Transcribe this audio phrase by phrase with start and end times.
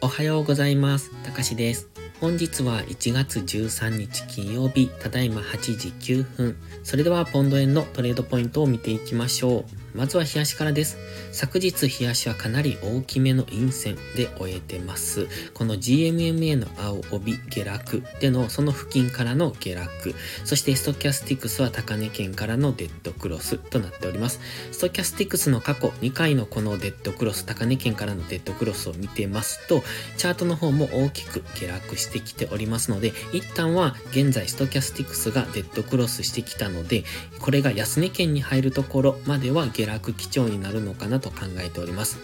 [0.00, 1.10] おはようございます。
[1.22, 1.88] たかしです。
[2.20, 6.56] 本日は1月13日金曜日、ただいま8時9分。
[6.82, 9.81] それではポンド円のトレードポイントを見ていきましょう。
[9.94, 10.96] まずは日足からです。
[11.32, 15.28] 昨日日足はかなり大きめの陰線で終えてます。
[15.54, 20.14] この GMMA の青帯下落でのその付近からの下落。
[20.44, 24.40] そしてストキャスティクスは高値圏からのデッドクロスとなっております。
[24.70, 29.82] ストキャスティクスの過去2回のこのデッドクロス、高値圏からのデッドクロスを見てますと、
[30.16, 37.04] チャートの方も大きく下落してきておりますので、一旦は現在ストキャスティクスがデッドクロスしてきたので、
[37.40, 42.18] これが安値圏に入るところまでは下下落基調になるのかなと考えております。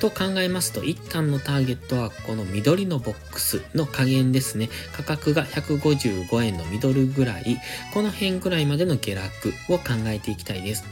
[0.00, 4.68] と考えますと、一旦のターゲットはこの緑のボックスの加減ですね。
[4.92, 7.58] 価格が155円のミドルぐらい、
[7.94, 10.84] この辺ぐらいまでの下落を考えていきたいです。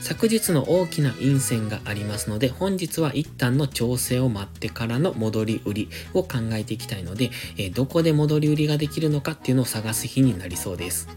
[0.00, 11.08] 昨日の大きな陰線がありますので、本日は一旦の調整を待ってからの戻り売りを考えていきたいので、えどこで戻り売りができるのかっていうのを探す日になりそうです。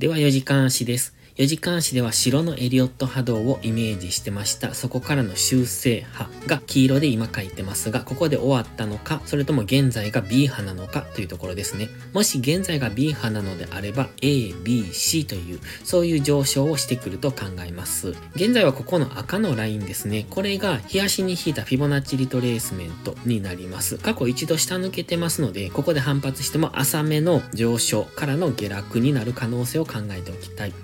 [0.00, 1.14] では4時間足です。
[1.40, 4.74] 4時間足では白のエリオット波動をイメージしてました。
[4.74, 11.88] そこからの修正波が黄色で今書いてますが、ここで終わったのか、それとも現在が B 波なのかというところですね。
[12.12, 18.10] もし現在が B 波なのであれば、A、B、C という、そういう上昇をしてくると考えます。
[18.34, 20.26] 現在はここの赤のラインですね。
[20.28, 23.96] これが日足に引いたフィボナッチリトレースメントになります。
[23.96, 30.74] 過去一度下抜けてますので、ここで反発しても浅めの上昇からの下落になる可能性を考えておきたい。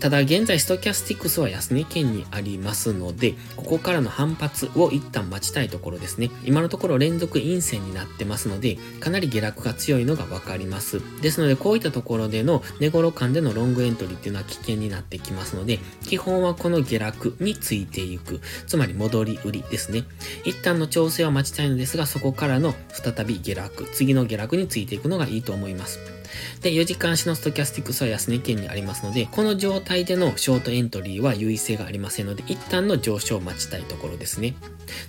[0.00, 6.30] ただ現在ストキャスティクスは安値圏にありますので、ここからの反発を一旦待ちたいところですね。
[6.44, 11.00] 今のところ連続陰線になってますので、かなり下落が強いのがわかります。
[11.20, 18.40] ですのでこういったところでの値頃間でのロングエントリーっていうのは危険になってきますので、基本はこの下落についていく。
[18.66, 20.04] つまり戻り売りですね。
[20.44, 26.17] 一旦の調整は待ちたいのですが、そこからの再び下落、次の下落についていくのがいいと思います。
[26.62, 34.54] で、4時間足のストキャスティックスは安値圏にありますので、この状態でのショートエントリーは優位性がありませんので、一旦の上昇を待ちたいところですね。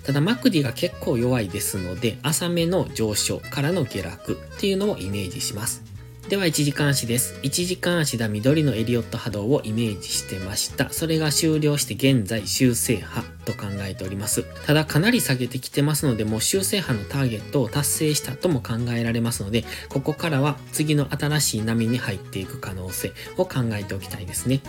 [0.04, 5.89] ただ、マクディが結構弱いですので、浅めの上昇からの下落っていうのをイメージします。
[6.30, 7.34] では1時間足です。
[7.42, 10.88] 1時間足だ緑のエリオット波動をイメージしてました。
[10.90, 14.44] それが終了して現在修正波と考えております。
[14.64, 24.60] ただかなり下げてきてますので、もう修正波のターゲットを達成したとも考えられますので、ここからは次の新しい波に入っていく可能性を考えておきたいですね。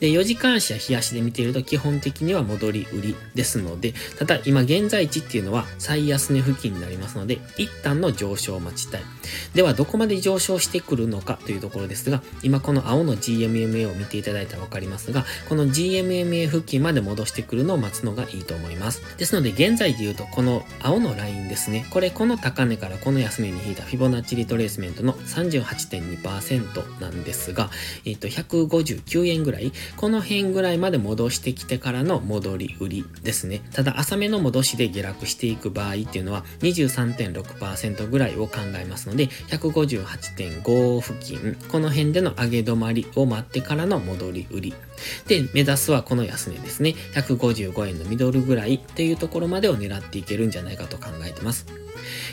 [0.00, 9.02] で、4時間足や日足で見ていると基本的には戻り売りですので、ただ今現在地っていうのは最安値付近になりますので、一旦の上昇待ちたい。
[9.54, 19.02] ではどこまで上昇してくるのかというところですが、今この青の GMMA を見ていただいたらわかりますが、この GMMA 付近まで戻してくるのを待つのがいいと思います。
[19.16, 21.86] ですので現在で言うとこの青のラインですね。
[21.90, 27.70] これこの高値からこの安値に引いたフィボナッチリトレースメントの38.2%なんですが、
[28.04, 33.62] えっ、と159円ぐらい、この辺ぐらいまで戻してきてからの戻り売りですね。
[33.72, 40.64] ただ浅めの戻しで下落していく場合っていうのは23.6%ぐらいを考えますので、158.5
[41.00, 44.74] 付近、この辺での上げ止まりを待ってからの戻り売り。
[45.26, 46.94] で、目指すはこの安値ですね。
[47.14, 51.83] 155円のミドルぐらいっていうところまでを狙っていけるんじゃないかと考えてます。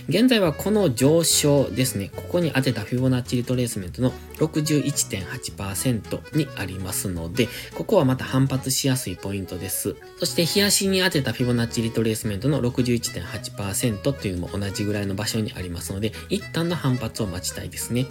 [0.09, 2.12] 現在はこの上昇ですね。
[2.16, 9.96] ここに当てたフィボナッチリトレースメントの61.8%にありますので、ここはまた反発しやすいポイントです。
[10.18, 18.08] そして、日足に当てたフィボナッチリトレースメントの61.8%っていうのも同じぐらいの場所にありますので、一旦の反発を待ちたいですね。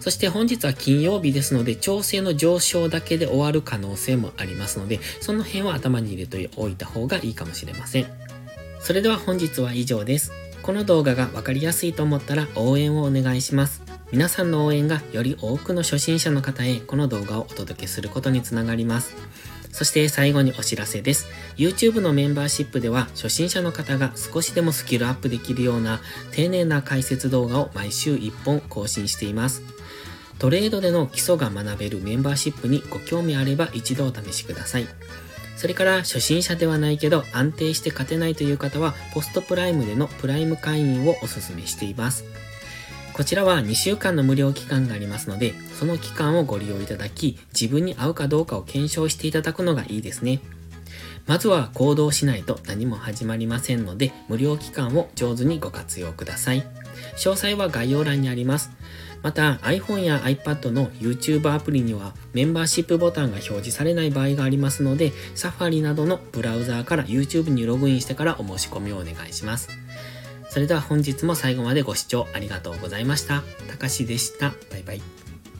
[0.00, 8.06] そして本日は金曜日ですので、調整の上昇だけで終わる可能性もありますので、その辺は頭に入れておいた方がいいかもしれません。
[8.80, 10.32] それでは本日は以上です。
[10.62, 13.82] この動画がわかりやすいと思ったら応援をお願いします。
[14.10, 19.14] 皆さんの応援がより多くの初心者の方へこの動画をお届けすることにつながります。
[19.70, 21.26] そして最後にお知らせです。
[21.56, 26.00] YouTube のメンバーシップでは初心者の方が少しでもスキルアップできるような
[26.32, 29.62] 丁寧な解説動画を毎週1本更新しています。
[30.38, 34.86] トレードでの基礎が学べるメンバーシップにご興味あれば一度お試しください。
[35.58, 42.24] それから初心者ではないけど安定して勝てないという方はポストプライムでのプライム会員をお勧めしています。
[43.12, 50.38] こちらは2週間の無料期間がありますので、その期間をご利用いただき、自分に合うかどうかを検証していただくのがいいですね。
[51.28, 56.62] まずは行動しないと何も始まりませんので、無料期間を上手にご活用ください。
[57.16, 58.70] 詳細は概要欄にあります。
[59.22, 69.68] また iPhone や iPad の YouTube アプリにはメンバーシップボタンが表示されない場合がありますので Safari などのブラウザーから YouTube にログインしてからお申し込みをお願いします。
[70.50, 73.42] それでは本日も最後までご視聴ありがとうございました。
[73.68, 74.54] たかしでした。
[74.70, 75.02] バイバイ。